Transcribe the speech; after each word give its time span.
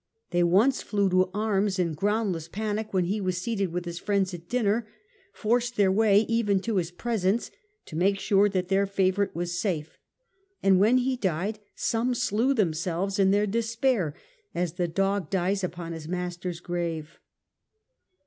They 0.31 0.41
once 0.41 0.81
flew 0.81 1.11
to 1.11 1.29
arms 1.31 1.77
in 1.77 1.93
groundless 1.93 2.47
panic 2.47 2.91
when 2.91 3.05
he 3.05 3.21
was 3.21 3.37
seated 3.37 3.71
with 3.71 3.85
his 3.85 3.99
friends 3.99 4.33
at 4.33 4.51
supper, 4.51 4.87
forced 5.31 5.75
their 5.75 5.91
way 5.91 6.21
even 6.21 6.59
to 6.61 6.77
his 6.77 6.89
presence, 6.89 7.51
to 7.85 7.95
make 7.95 8.19
sure 8.19 8.49
that 8.49 8.67
their 8.67 8.87
favourite 8.87 9.35
was 9.35 9.59
safe; 9.61 9.99
and 10.63 10.79
when 10.79 10.97
he 10.97 11.15
died 11.17 11.59
some 11.75 12.15
slew 12.15 12.55
themselves 12.55 13.19
in 13.19 13.29
their 13.29 13.45
despair, 13.45 14.15
as 14.55 14.73
the 14.73 14.87
dog 14.87 15.29
dies 15.29 15.63
upon 15.63 15.91
his 15.93 16.07
master's 16.07 16.61
grave. 16.61 17.19